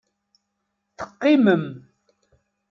Teqqimem. 0.97 1.65